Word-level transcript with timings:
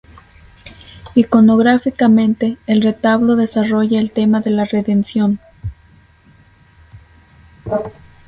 Iconográficamente, 1.13 2.57
el 2.65 2.81
retablo 2.81 3.35
desarrolla 3.35 3.99
el 3.99 4.11
tema 4.13 4.41
de 4.41 4.49
la 4.49 4.65
Redención. 4.65 5.39